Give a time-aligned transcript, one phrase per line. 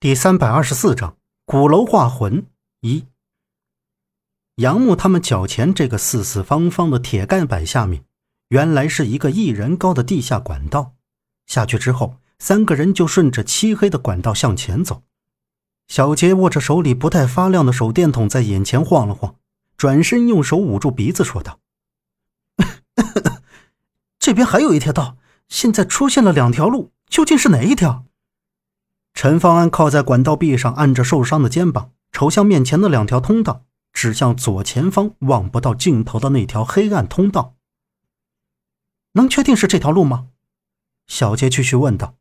[0.00, 2.46] 第三百二十四章鼓楼画魂
[2.80, 3.04] 一。
[4.54, 8.02] 杨木他们脚前这个四四方方的铁盖板下面，
[8.48, 10.94] 原来是一个一人高的地下管道。
[11.44, 15.02] 下去之后，三个人就顺着漆黑的管道向前走。
[15.86, 19.36] 小杰握着手里不太发亮的手电筒，在眼前晃了晃，
[19.76, 21.60] 转身用手捂住鼻子说道
[24.18, 25.18] ：“这边还有一条道，
[25.50, 28.06] 现在出现了两条路，究竟是哪一条？”
[29.20, 37.54] 陈方安靠在管道壁上，按着受伤的肩膀，瞅向面前的两条通道，指向左前方望不到尽头的那条黑暗通道。
[39.12, 40.28] 能确定是这条路吗？
[41.06, 42.14] 小杰继续问道。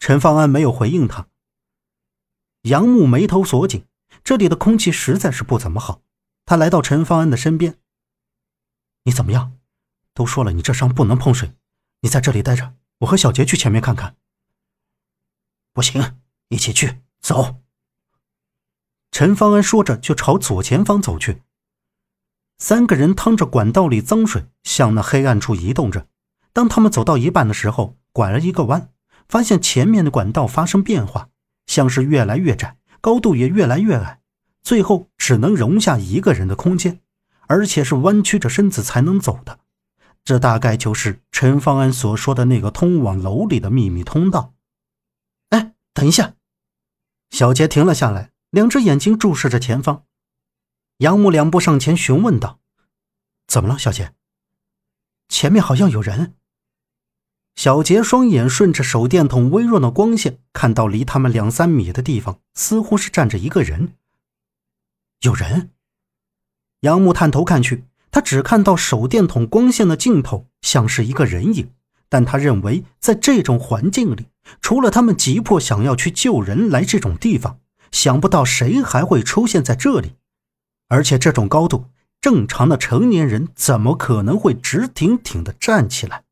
[0.00, 1.28] 陈方安没有回应他。
[2.62, 3.84] 杨木眉头锁紧，
[4.24, 6.02] 这里的空气实在是不怎么好。
[6.44, 7.78] 他来到陈方安的身边
[9.06, 9.52] ：“你怎么样？
[10.14, 11.52] 都说了，你这伤不能碰水，
[12.00, 14.16] 你在这里待着，我和小杰去前面看看。”
[15.72, 16.16] 不行，
[16.48, 17.56] 一起去走。
[19.10, 21.42] 陈方安说着，就朝左前方走去。
[22.58, 26.08] 三个人趟着管道里脏水，向那黑暗处移动着。
[26.52, 28.90] 当他们走到一半的时候，拐了一个弯，
[29.28, 31.28] 发现前面的管道发生变化，
[31.66, 34.20] 像是越来越窄，高度也越来越矮，
[34.62, 37.00] 最后只能容下一个人的空间，
[37.46, 39.60] 而且是弯曲着身子才能走的。
[40.24, 44.54] 这大概就是陈方安所说的那个通往楼里的秘密通道。
[45.98, 46.36] 等一下，
[47.30, 50.04] 小杰停了下来，两只眼睛注视着前方。
[50.98, 52.60] 杨木两步上前询问道
[53.48, 54.14] ：“怎么了，小杰？
[55.28, 56.36] 前面好像有人。”
[57.56, 63.96] 小杰双眼顺着手电筒微弱的光线，看到离他们两三米的地方，似乎是站着一个人。
[65.22, 65.72] 有人。
[66.82, 67.82] 杨木探头看去，
[68.12, 71.74] 他只看到手电筒光线的尽头像是一个人影，
[72.08, 74.28] 但他认为在这种环境里。
[74.60, 77.60] 除了他们急迫想要去救人来这种地方，
[77.90, 80.16] 想不到谁还会出现在这里。
[80.88, 81.86] 而且这种高度，
[82.20, 86.24] 正常的成年人怎么可能会直挺挺的站起来？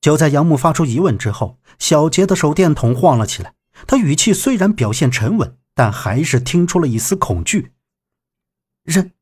[0.00, 3.54] 就在杨木发出疑问之后，小杰的手电筒晃了起来。
[3.86, 7.72] 他语气虽然表现沉稳，但还是听出了一丝恐惧。
[8.84, 9.12] 人，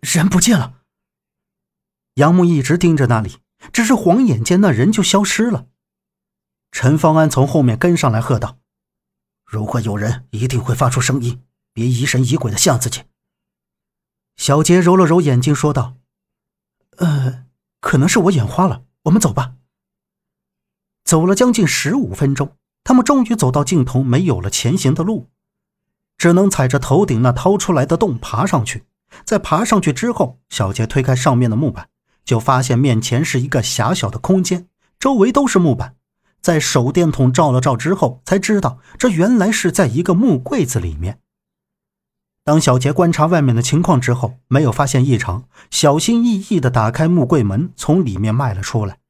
[0.00, 0.74] 人不见了。
[2.14, 3.38] 杨木一直盯着那里，
[3.72, 5.66] 只是晃眼间，那人就消失了。
[6.78, 8.58] 陈方安从后面跟上来，喝道
[9.48, 11.42] ：“如果有人，一定会发出声音，
[11.72, 13.04] 别疑神疑鬼的吓自己。”
[14.36, 15.94] 小杰揉了揉眼睛，说道
[16.98, 17.46] ：“呃，
[17.80, 19.54] 可能是我眼花了，我们走吧。”
[21.02, 22.54] 走了将近十五分钟，
[22.84, 25.30] 他们终于走到尽头，没有了前行的路，
[26.18, 28.84] 只能踩着头顶那掏出来的洞爬上去。
[29.24, 31.88] 在爬上去之后，小杰推开上面的木板，
[32.22, 35.95] 就发现面前是一个狭小的空间，周围都是木板。
[36.46, 41.18] 在手电筒照了照之后，才知道这原来是在一个木柜子里面。
[42.44, 49.00] 当小杰观察外面的情况之后，没有发现异常，小心翼翼地打开木柜门，从里面迈了出来。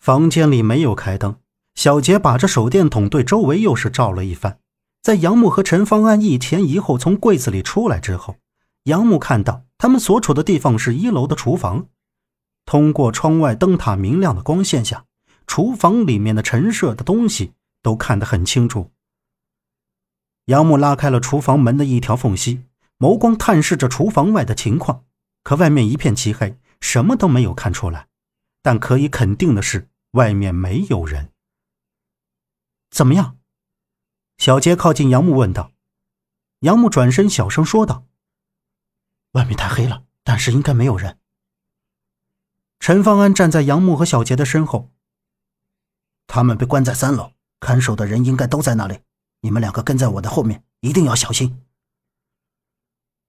[0.00, 1.36] 房间里没有开灯，
[1.76, 4.58] 小杰把这手电筒对周围又是照了一番。
[5.00, 8.34] 在杨木和陈方安一前一后从柜子里出来之后，
[8.82, 11.86] 杨木看到他们所处的地方是一楼的厨房，
[12.66, 15.04] 通过窗外灯塔明亮的光线下。
[15.48, 18.92] 厨房里面的陈设的东西都看得很清楚。
[20.44, 22.62] 杨木拉开了厨房门的一条缝隙，
[22.98, 25.04] 眸光探视着厨房外的情况，
[25.42, 28.06] 可外面一片漆黑，什么都没有看出来。
[28.62, 31.32] 但可以肯定的是，外面没有人。
[32.90, 33.38] 怎么样？
[34.36, 35.72] 小杰靠近杨木问道。
[36.60, 38.04] 杨木转身小声说道
[39.32, 41.18] ：“外面太黑了，但是应该没有人。”
[42.78, 44.90] 陈方安站在杨木和小杰的身后。
[46.28, 48.98] 他们被关在三楼，看守的人应该都在那里。
[49.40, 51.60] 你们两个跟在我的后面，一定要小心。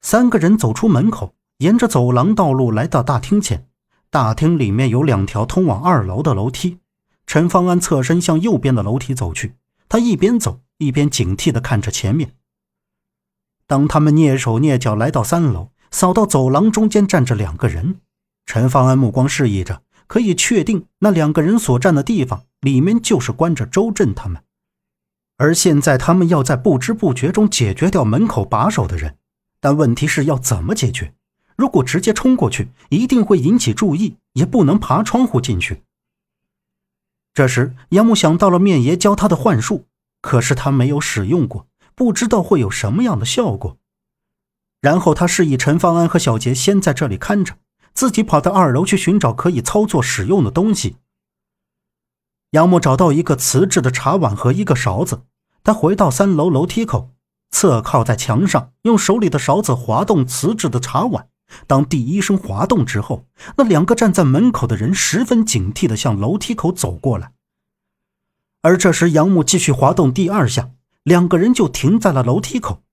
[0.02, 3.68] 三个人走出门口，沿着走廊道路来到大厅前。
[4.12, 6.80] 大厅里面有两条通往二楼的楼梯。
[7.26, 9.56] 陈方安侧身向右边的楼梯走去，
[9.88, 12.34] 他一边走一边警惕地看着前面。
[13.68, 18.02] 当他们蹑手蹑脚来到三楼，扫到走廊中间站着两个人，
[18.48, 22.44] 陈方安目光示意着，可以确定那两个人所站的地方。
[22.62, 24.44] 里面就是关着周震他们，
[25.38, 29.16] 而现在他们要在不知不觉中解决掉门口把守的人，
[29.62, 31.14] 但问题是要怎么解决？
[31.56, 35.84] 如果直接冲过去，一定会引起注意，也不能爬窗户进去。
[37.34, 39.86] 这时，杨木想到了面爷教他的幻术，
[40.22, 41.66] 可是他没有使用过，
[41.96, 43.78] 不知道会有什么样的效果。
[44.82, 47.56] 然后他示意陈方安和小杰先在这里看着，
[47.94, 50.98] 自己跑到二楼去寻找可以操作使用的东西。
[52.52, 55.22] 杨木找到一个瓷质的茶碗和一个勺子，
[55.64, 57.12] 他回到三楼楼梯口，
[57.52, 61.28] 侧靠在墙上，用手里的勺子滑动瓷质的茶碗。
[61.66, 63.26] 当第一声滑动之后，
[63.58, 67.34] 那两个站在门口的人十分警惕地向楼梯口走过来。
[68.62, 70.70] 而这时，杨木继续滑动第二下，
[71.04, 72.84] 两个人就停在了楼梯口。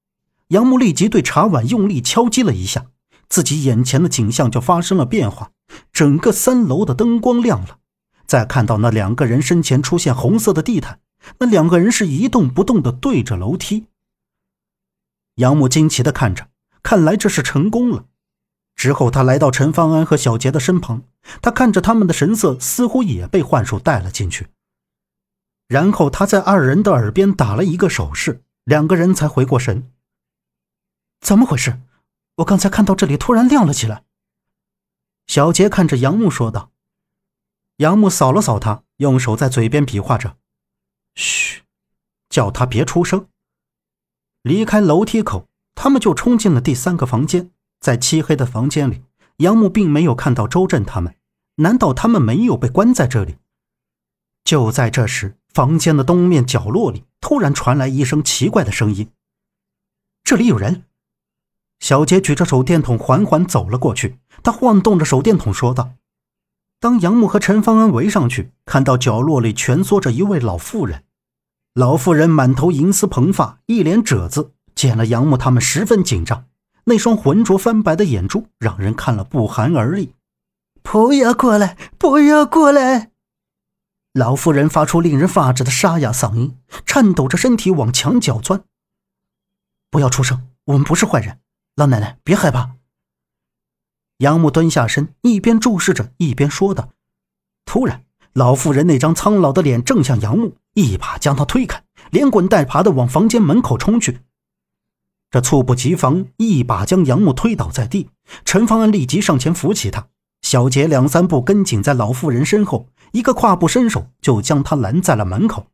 [0.49, 2.87] 杨木立即对茶碗用力敲击了一下，
[3.29, 5.51] 自己眼前的景象就发生了变化，
[5.93, 7.79] 整个三楼的灯光亮了。
[8.27, 11.01] 再看到那两个人身前出现红色的地毯，
[11.39, 13.87] 那两个人是一动不动的对着楼梯。
[15.37, 16.49] 杨木惊奇地看着，
[16.83, 18.07] 看来这是成功了。
[18.75, 21.03] 之后，他来到陈方安和小杰的身旁，
[21.41, 24.49] 他看着他们的神色，似乎也被幻术带了进去。
[25.69, 29.91] 然后他在二人的耳边打了一个手势，两个人才回过神。
[31.21, 31.81] 怎么回事？
[32.37, 34.05] 我刚才看到这里突然亮了起来。
[35.27, 36.71] 小杰看着杨木说道。
[37.79, 40.39] 杨木扫了扫他，用手在嘴边比划着
[41.15, 41.63] ：“嘘，
[42.31, 43.29] 叫他别出声。”
[44.43, 47.51] 离开楼梯口，他们就冲进了第三个房间。
[47.81, 49.03] 在漆黑的房间里，
[49.39, 51.15] 杨木并没有看到周震他们。
[51.57, 53.37] 难道他们没有被关在这里？
[54.45, 59.11] 就在这时，房间的东面角落里突然传来一声奇怪的声音
[60.25, 60.85] ：“这里有人！”
[61.81, 65.93] 小杰举着手电筒缓缓走了过去，他晃动着手电筒说道
[66.81, 71.05] ：“当杨木和陈方安围上去，看到角落里蜷缩着一位老妇人。
[71.75, 76.47] 老妇人满头银丝蓬发，一脸褶子，见了杨木，他们十分紧张。”
[76.89, 80.15] 那双浑浊翻白的眼珠让人看了不寒而栗。
[80.85, 81.77] 不要过来！
[81.99, 83.11] 不要过来！
[84.13, 88.63] 老妇人发出令人发指的沙哑嗓音，颤抖着身体往墙角钻。
[89.91, 91.41] 不要出声，我们不是坏人。
[91.77, 92.71] 老奶奶，别害怕。
[94.19, 96.89] 杨木蹲下身，一边注视着，一边说道。
[97.67, 98.03] 突然，
[98.33, 104.21] 老妇人那张苍老的脸正向杨木，一把将他推开，连滚带爬的往房间门口冲去。
[105.31, 108.09] 这猝不及防，一把将杨木推倒在地。
[108.47, 110.09] 陈方安立即上前扶起他，
[110.41, 115.67] 小杰两三步跟紧在老妇人身后，一个跨步伸手就将他拦在了门口。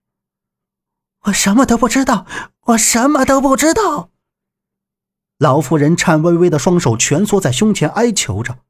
[1.26, 2.26] 我什么都不知道，
[2.62, 4.10] 我什么都不知道。
[5.42, 8.60] 老妇人颤巍巍的双手蜷缩在胸前，哀求着：“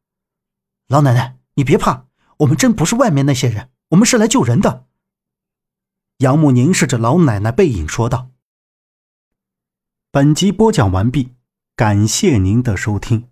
[0.89, 2.07] 老奶奶，你别怕，
[2.39, 4.87] 我们真不是外面那些人，我们是来救人的。”
[6.21, 8.31] 杨木凝视着老奶奶背影说道。
[10.11, 11.35] 本集播讲完毕，
[11.77, 13.32] 感谢您的收听。